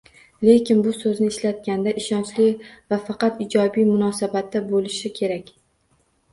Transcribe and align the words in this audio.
Lekin 0.47 0.79
bu 0.87 0.93
so'zni 0.99 1.29
ishlatganda 1.31 1.93
ishonchli 2.03 2.47
va 2.95 3.01
faqat 3.11 3.45
ijobiy 3.47 3.87
munosabatda 3.93 4.67
bo'lishi 4.75 5.15
kerak 5.23 5.57